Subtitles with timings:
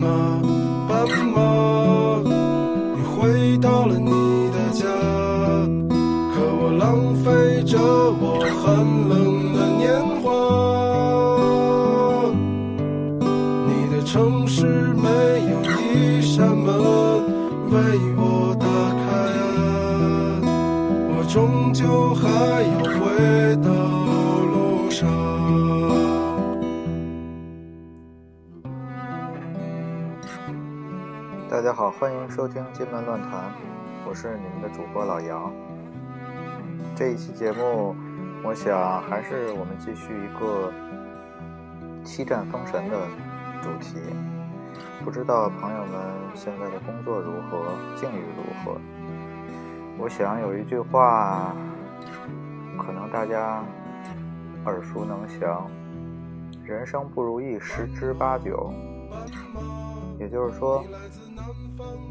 [0.00, 0.37] 发。
[32.38, 33.52] 收听金门论坛，
[34.06, 35.52] 我是你们的主播老杨。
[36.94, 37.96] 这一期节目，
[38.44, 40.72] 我想还是我们继续一个
[42.04, 42.96] 七战封神的
[43.60, 43.98] 主题。
[45.04, 46.00] 不知道朋友们
[46.32, 48.80] 现在的工作如何，境遇如何？
[49.98, 51.52] 我想有一句话，
[52.78, 53.64] 可能大家
[54.64, 55.68] 耳熟能详：
[56.62, 58.72] 人生不如意十之八九。
[60.20, 60.84] 也就是说，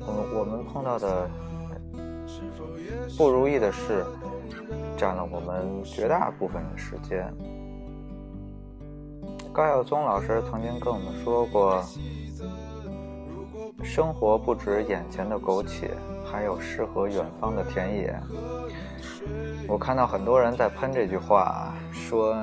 [0.05, 1.29] 我们我们碰到的
[3.17, 4.05] 不如意的事，
[4.97, 7.31] 占了我们绝大部分的时间。
[9.53, 11.83] 高晓松老师曾经跟我们说过，
[13.83, 15.91] 生活不止眼前的苟且，
[16.25, 18.19] 还有诗和远方的田野。
[19.67, 22.35] 我看到很多人在喷这句话，说。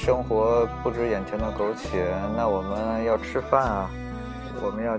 [0.00, 3.90] 生活不止眼前的苟且，那我们要吃饭啊，
[4.62, 4.98] 我们要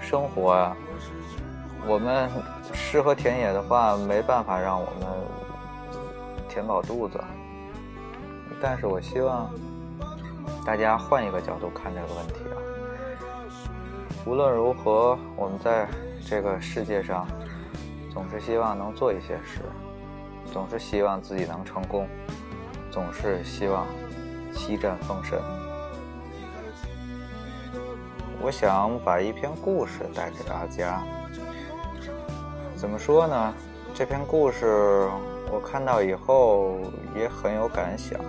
[0.00, 0.76] 生活啊。
[1.86, 2.28] 我们
[2.72, 5.06] 诗和田野的话，没办法让我们
[6.48, 7.22] 填饱肚子。
[8.60, 9.50] 但是我希望
[10.64, 12.56] 大家换一个角度看这个问题啊。
[14.24, 15.88] 无论如何，我们在
[16.26, 17.26] 这个世界上，
[18.12, 19.60] 总是希望能做一些事，
[20.52, 22.08] 总是希望自己能成功，
[22.90, 23.86] 总是希望。
[24.58, 25.38] 七战封神，
[28.46, 31.02] 我想把一篇故事带给大家。
[32.76, 33.52] 怎么说呢？
[33.92, 35.10] 这篇故事
[35.50, 36.78] 我看到以后
[37.16, 38.20] 也很有感想。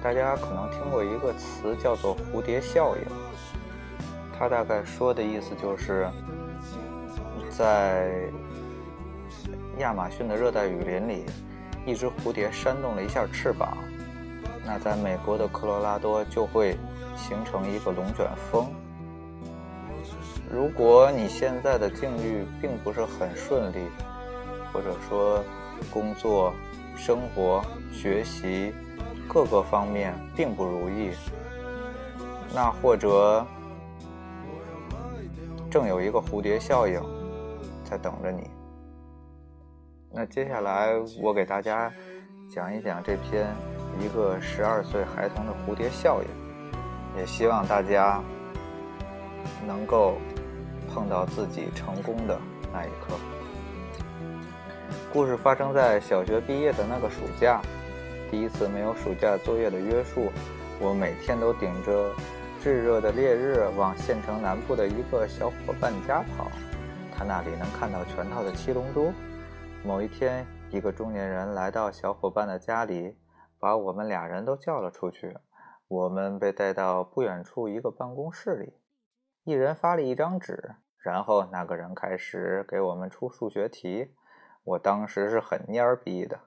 [0.00, 3.02] 大家可能听过一个词叫做“蝴蝶效应”，
[4.38, 6.08] 它大概说的意思就是，
[7.50, 8.30] 在
[9.78, 11.26] 亚马逊的热带雨林里，
[11.84, 13.76] 一只蝴蝶扇动了一下翅膀。
[14.64, 16.78] 那在美国的科罗拉多就会
[17.16, 18.72] 形成一个龙卷风。
[20.50, 23.86] 如果你现在的境遇并不是很顺利，
[24.72, 25.42] 或者说
[25.90, 26.54] 工作、
[26.96, 28.72] 生活、学习
[29.28, 31.10] 各个方面并不如意，
[32.54, 33.46] 那或者
[35.70, 37.00] 正有一个蝴蝶效应
[37.84, 38.48] 在等着你。
[40.10, 41.92] 那接下来我给大家
[42.48, 43.46] 讲一讲这篇。
[43.98, 46.28] 一个十二岁孩童的蝴蝶效应，
[47.18, 48.22] 也希望大家
[49.66, 50.18] 能够
[50.96, 52.40] 碰到自己成功的
[52.72, 53.14] 那一刻。
[55.12, 57.60] 故事发生在小学毕业的那个暑假，
[58.30, 60.32] 第一次没有暑假作业的约束，
[60.80, 62.10] 我每天都顶着
[62.62, 66.50] 炙热的烈日往县城南部的一个小伙伴家跑，
[67.14, 69.12] 他那里能看到全套的七龙珠。
[69.84, 73.14] 某一天，一个中年人来到小伙伴的家里。
[73.58, 75.34] 把我们俩人都叫了出去，
[75.88, 78.74] 我们被带到不远处一个办公室里，
[79.44, 80.74] 一人发了一张纸，
[81.06, 84.12] 然后那个人开始给我们出数学题。
[84.64, 86.40] 我当时是很蔫儿逼的，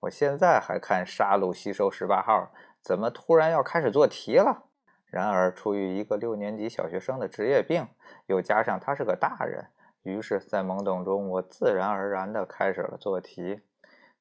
[0.00, 4.64] 我现在还看《杀戮吸收十八号》，怎么突然要开始做题了？
[5.04, 7.88] 然而，出于一个六年级小学生的职业病，
[8.24, 9.66] 又加上他是个大人，
[10.02, 13.60] 于是，在懵懂中，我自然而然地开始了做题。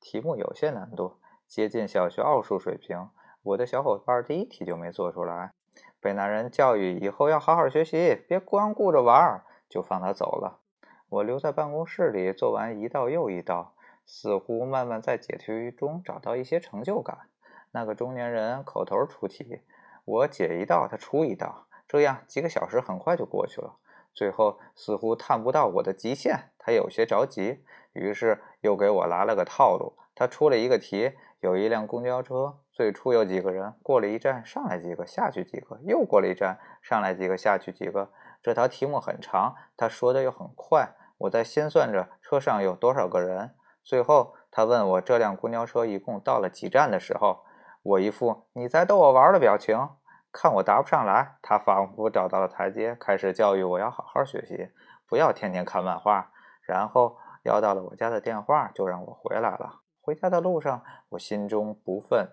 [0.01, 1.21] 题目有些难度。
[1.48, 3.07] 接近小学奥数水平，
[3.44, 5.53] 我的小伙伴第一题就没做出来，
[6.01, 9.41] 被那人教育以后要好好学习，别光顾着玩，
[9.75, 10.62] 就放他走了。
[11.10, 13.75] 我留在办公室里做完一道又一道，
[14.06, 17.27] 似乎慢慢在解题中找到一些成就感。
[17.72, 19.63] 那个中年人口头出题，
[20.06, 23.75] 我解一道，他出一道，这样几个小时很快就过去了。
[24.13, 29.98] 最后似乎探不到我的极限，他有些着急，于是又给我来了个套路。
[30.16, 31.12] 他出了一个题，
[31.42, 38.10] 有一辆公交车，最初有几个人，过了一站上来几个，下去几个，又过了一站上来几个，下去几个。
[38.45, 43.56] 这条题目很长，他说的又很快，我在心算着车上有多少个人。
[43.83, 47.44] 最后他问我这辆公交车一共到了几站的时候，
[47.81, 49.89] 我一副你在逗我玩的表情。
[50.31, 54.69] 看我答不上来，他仿佛找到了台阶，开始教育我要好好学习，
[55.09, 56.31] 不要天天看漫画。
[56.68, 59.81] 然后要到了我家的电话，就让我回来了。
[60.00, 62.27] 回家的路上，我心中不忿，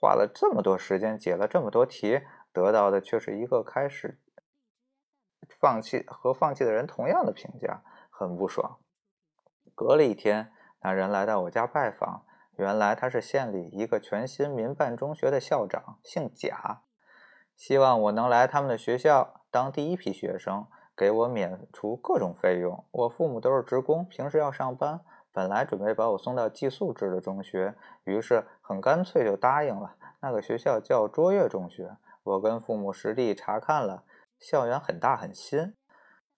[0.00, 2.22] 花了这么多时间解了这么多题，
[2.54, 4.18] 得到的却是一个开始
[5.48, 8.78] 放弃和放弃的人同样的评价，很不爽。
[9.74, 10.52] 隔了一天，
[10.82, 12.24] 那人来到我家拜访，
[12.56, 16.82] 原来他是县里一个全新民办中学的校长，姓贾。
[17.56, 20.66] 希望我能来他们的学校当第一批学生，
[20.96, 22.84] 给我免除各种费用。
[22.90, 25.00] 我父母都是职工，平时要上班，
[25.32, 27.74] 本来准备把我送到寄宿制的中学，
[28.04, 29.96] 于是很干脆就答应了。
[30.20, 31.96] 那个学校叫卓越中学。
[32.24, 34.04] 我跟父母实地查看了，
[34.38, 35.74] 校园很大很新。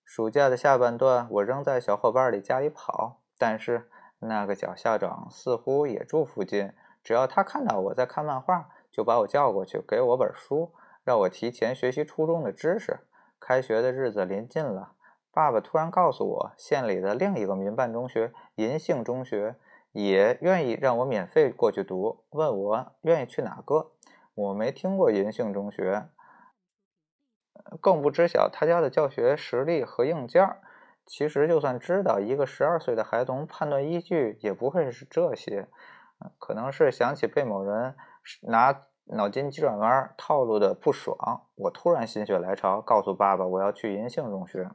[0.04, 3.88] 暑假的下半段，我仍在小伙伴里家里跑，但是
[4.18, 10.72] 那个贾校长似乎也住附近，只要他看到我在看漫画，就把我叫过去，给我本书。
[11.02, 13.00] 让我提前学习初中的知识。
[13.40, 14.92] 开学的日子临近了，
[15.32, 19.56] 爸爸突然告诉我，县里的另一个民办中学银杏中学
[19.92, 23.92] 也愿意让我免费过去读，问我愿意去哪个。
[24.34, 26.08] 我没听过银杏中学，
[27.80, 30.56] 更不知晓他家的教学实力和硬件。
[31.06, 35.68] 其实，就算知道，一个十二岁的孩童判断依据也不会是这些，
[36.38, 37.94] 可能是想起被某人
[38.42, 38.82] 拿。
[39.12, 41.16] 脑筋急转弯套路的不爽，
[41.56, 44.70] 我突然心血来潮，告诉爸爸我要去银杏中学。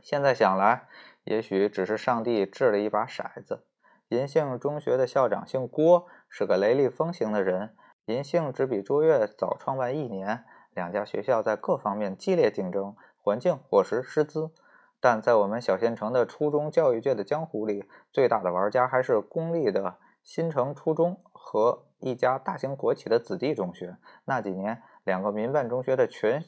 [0.00, 0.88] 现在想来，
[1.24, 3.66] 也许只是上帝掷了一把骰子。
[4.08, 7.76] 银杏中学的校长姓郭，是个雷厉风行的人。
[8.06, 10.46] 银杏只比卓越早创办一年，
[10.76, 14.52] 两家学校在各方面激烈竞争，环境、伙食、师资。
[15.00, 21.82] 但在我们小县城的初中教育界的江湖里，最大的玩家还是公立的新城初中和。
[21.98, 23.96] 一家大型国企的子弟中学，
[24.26, 26.44] 那几年两个民办中学的全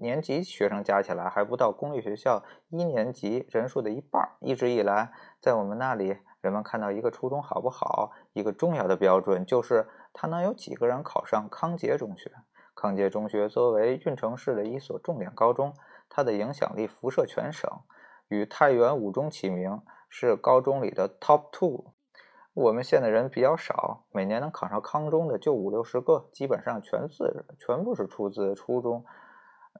[0.00, 4.30] 年级学生加起来还不到公立学校一年级人数的一半。
[4.40, 5.12] 一直以来，
[5.42, 12.32] 在我们那里，人们看到一个初中好不好，一个重要的标准就是他能有几个人考上康杰中学。
[12.82, 15.72] 康杰中学作为运城市的一所重点高中，
[16.08, 17.70] 它的影响力辐射全省，
[18.26, 21.92] 与太原五中齐名，是高中里的 top two。
[22.54, 29.04] 我们县的人比较少，每年能考上康中的就五六十个，基本上全自全部是出自初中，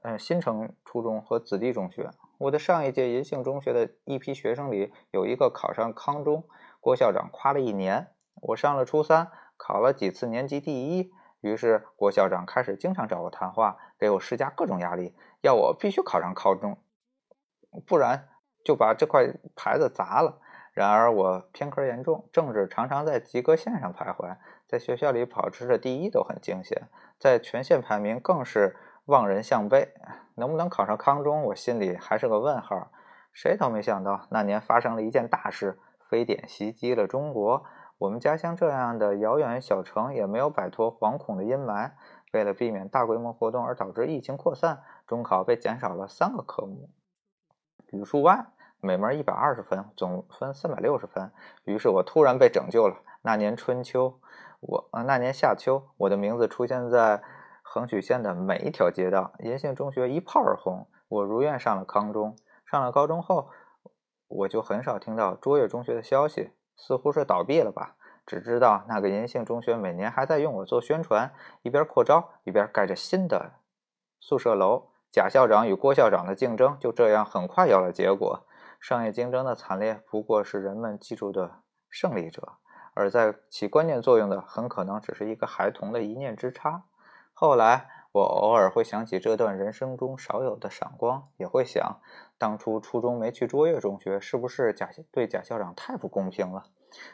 [0.03, 2.09] 嗯，新城初中和子弟中学。
[2.37, 6.45] 我的上一届银杏中学的一批学生里，有一个考上康中，
[6.79, 8.07] 郭校长夸了一年。
[8.43, 9.27] 我上了初三，
[9.57, 11.11] 考了几次年级第一，
[11.43, 16.77] 于是郭校长开始经常找我谈话，给我施加各种压力，要我必须考上高中，
[17.85, 18.29] 不然
[18.63, 20.39] 就把这块牌子砸了。
[20.71, 24.37] 然而我偏科严重，政治常常在及格线上徘徊，
[24.67, 26.87] 在学校里保持着第一都很惊险，
[27.19, 29.93] 在全县排名更是望人项背。
[30.35, 32.89] 能不能考上康中，我心里还是个问号。
[33.33, 35.77] 谁都没想到那年发生了一件大事，
[36.09, 37.65] 非典袭击了中国。
[38.03, 41.91] 我们家乡这样的遥远小城也没有摆脱惶恐的阴霾。
[42.33, 46.89] 为了避免大规模活动而导致疫情扩散，中考被减少了三个科目，
[47.91, 48.47] 语数外。
[48.81, 51.31] 每门一百二十分，总分三百六十分。
[51.63, 52.97] 于是我突然被拯救了。
[53.21, 54.19] 那年春秋，
[54.59, 57.23] 我呃那年夏秋，我的名字出现在
[57.61, 59.31] 横曲县的每一条街道。
[59.39, 62.35] 银杏中学一炮而红，我如愿上了康中。
[62.65, 63.47] 上了高中后，
[64.27, 67.95] 我就很少听到卓越中学的消息，似乎是倒闭了吧。
[68.25, 73.53] 只知道那个银杏中学每年还在用我做宣传，一边扩招，一边盖着新的
[74.19, 74.89] 宿舍楼。
[75.11, 78.47] 贾校长与郭校长的竞争就这样很快有了结果。
[78.79, 82.53] 商业竞争的惨烈不过是人们记住的胜利者，
[82.93, 86.83] 而在起关键作用的很可能只是一个孩童的一念之差。
[87.33, 91.99] 后来，我偶尔会想起这段人生中少有的闪光，也会想，
[92.37, 96.63] 当初初中没去卓越中学，是不是贾对贾校长太不公平了？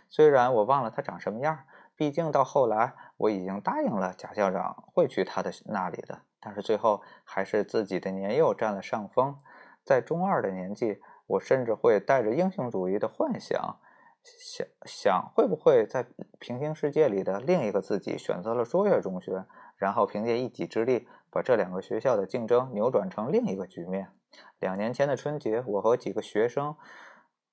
[0.09, 1.59] 虽然我忘了他长什么样，
[1.95, 9.39] 毕竟到后来我已经答应了贾校长会去他的那里的，但是最后还是自己的年幼占了上风，
[9.83, 11.01] 在中二的年纪。
[11.29, 13.77] 我甚至会带着英雄主义的幻想，
[14.23, 16.05] 想想会不会在
[16.39, 19.45] 平行世界里的另一个自己选择了卓越中学，
[19.77, 24.11] 然后凭借一己之力把这两个学校的竞争扭转成另一个局面。
[24.59, 26.75] 两年前的春节，我和几个学生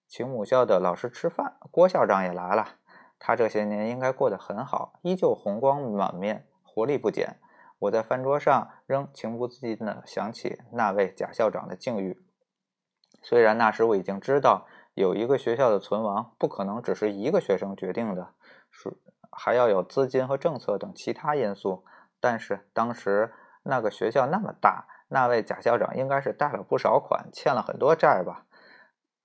[0.06, 2.76] 请母校的老师吃饭，郭校长也来了。
[3.18, 7.38] 他这些年应该过得很好，依旧红光满面，活力不减。
[7.78, 12.22] 我在饭桌上仍情不自禁地想起那位贾校长的境遇。
[13.22, 18.30] 虽然那时我已经知道，有一个学校的存亡不可能只是一个学生决定的，
[18.70, 18.96] 是
[19.30, 21.84] 还要有资金和政策等其他因素。
[22.18, 28.46] 但是当时那个学校那么大，那位贾校长应该是贷了不少款，欠了很多债吧？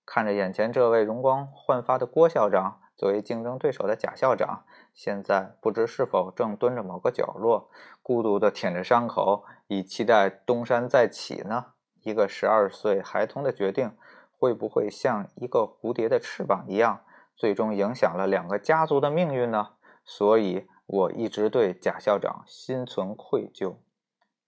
[0.06, 7.70] 看着眼前这位容光焕发的郭校长，作为竞争对手的贾校长，现在不知是否正蹲着某个角落，
[8.04, 11.68] 孤独地舔着伤口，以期待东山再起呢？
[12.04, 13.96] 一个十二岁孩童的决定，
[14.42, 17.02] 会不会像一个蝴蝶的翅膀一样，
[17.36, 19.74] 最终影响了两个家族的命运呢？
[20.04, 23.76] 所以，我一直对贾校长心存愧疚。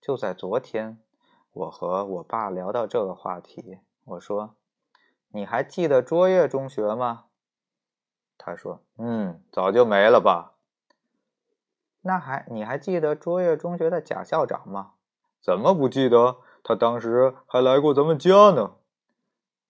[0.01, 0.97] 就在昨天，
[1.51, 4.55] 我和我爸聊到这个话题，我说
[5.29, 7.25] ：“你还记得卓越中学吗？”
[8.35, 10.55] 他说：“嗯，早就没了吧。”
[12.01, 14.93] 那还你还记得卓越中学的贾校长吗？
[15.39, 16.37] 怎么不记得？
[16.63, 18.77] 他当时还来过咱们家呢。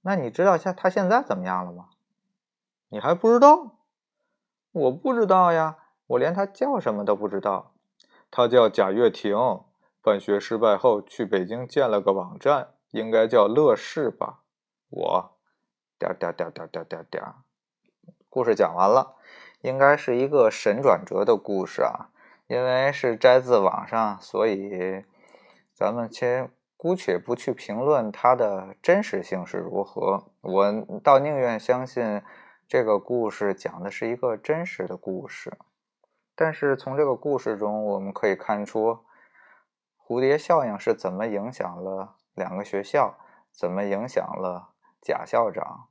[0.05, 1.89] 那你知道现他现在怎么样了吗？
[2.89, 3.77] 你还不知道？
[4.71, 7.73] 我不知道呀，我连他叫什么都不知道。
[8.29, 9.37] 他叫贾跃亭，
[10.01, 14.41] 办学失败后去北京建了个网站，应该叫乐视吧。
[14.89, 15.31] 我
[15.97, 17.23] 点点点点点点点。
[18.29, 19.15] 故事讲完了，
[19.61, 22.09] 应该是一个神转折的故事啊，
[22.47, 25.05] 因为是摘自网上，所以
[25.73, 26.51] 咱们先。
[26.83, 32.21] 姑且不去评论它的真实性是如何，我倒宁愿相信
[32.67, 35.57] 这个故事讲的是一个真实的故事。
[36.35, 38.99] 但是从这个故事中，我们可以看出
[39.97, 43.15] 蝴蝶效应是怎么影响了两个学校，
[43.53, 45.87] 怎么影响了贾校长。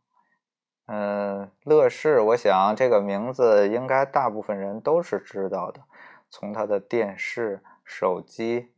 [0.88, 5.80] 嗯，乐视，我想这个名字应该大部分人都是知道的，
[6.28, 8.74] 从他的电视、手机。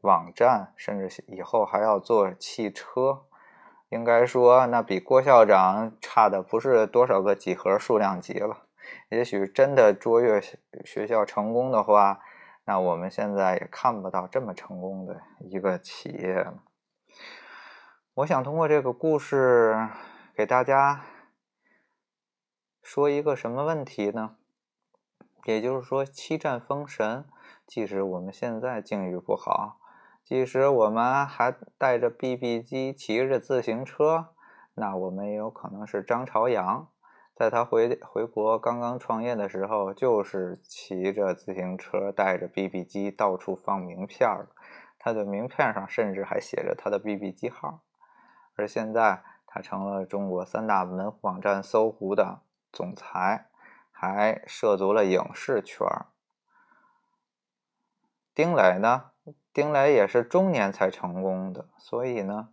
[0.00, 3.26] 网站，甚至以后还要做汽车，
[3.88, 8.64] 应该说那比郭校长差的不是多少个几何数量级了。
[9.10, 10.40] 也许真的卓越
[10.84, 12.20] 学校成功的话，
[12.64, 16.62] 那我们现在也看不到这么成功的一个企业了。
[18.14, 19.88] 我想通过这个故事
[20.34, 21.04] 给大家
[22.82, 24.36] 说一个什么问题呢？
[25.44, 27.24] 也就是说，七战封神，
[27.66, 29.78] 即使我们现在境遇不好。
[30.28, 34.26] 即使我们还带着 BB 机，骑着自行车，
[34.74, 36.90] 那我们也有可能是张朝阳，
[37.34, 44.50] 在他回回国刚刚创业的时候，就是骑着自行车，带着 BB 机到处放名片儿，
[44.98, 47.80] 他的名片上甚至还写着他的 BB 机号。
[48.54, 53.46] 而现在，他成了中国三大门户网站搜狐的总裁，
[53.90, 55.88] 还涉足了影视圈
[58.34, 59.12] 丁磊呢？
[59.58, 62.48] 丁磊也是中年才成功的，所以呢，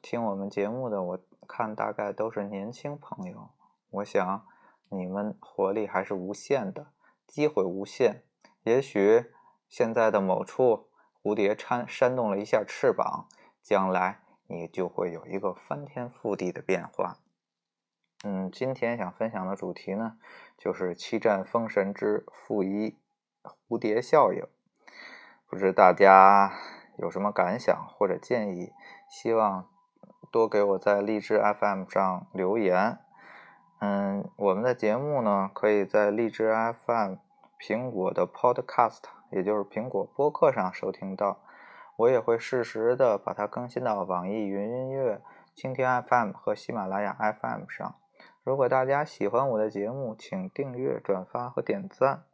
[0.00, 3.50] 听我们节目的，我看大概都是年轻朋友。
[3.90, 4.46] 我想
[4.88, 6.92] 你们活力还是无限的，
[7.26, 8.22] 机会无限。
[8.62, 9.32] 也许
[9.68, 10.90] 现在的某处
[11.20, 13.26] 蝴蝶扇扇动了一下翅膀，
[13.60, 17.18] 将来你就会有一个翻天覆地的变化。
[18.22, 20.18] 嗯，今天想分享的主题呢，
[20.56, 22.96] 就是七战封神之负一
[23.42, 24.46] 蝴蝶效应。
[25.54, 26.52] 不知大家
[26.98, 28.72] 有什么感想或者建议？
[29.08, 29.68] 希望
[30.32, 32.98] 多给我在荔枝 FM 上留言。
[33.78, 37.18] 嗯，我们的节目呢，可以在荔枝 FM、
[37.60, 41.38] 苹果的 Podcast，也就是苹果播客上收听到。
[41.94, 45.22] 我也会适时的把它更新到网易云音乐、
[45.54, 47.94] 蜻蜓 FM 和喜马拉雅 FM 上。
[48.42, 52.24] 如果大家喜欢我的节目，请订阅、转发和点赞。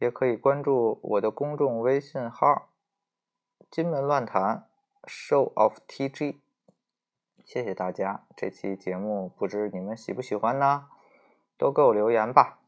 [0.00, 2.70] 也可以关注我的公众微信号
[3.70, 4.66] “金门乱谈
[5.04, 6.38] ”，Show of TG。
[7.44, 10.88] 谢谢大家，这期节目不知你们喜不喜欢呢？
[11.58, 12.59] 都给我留言吧。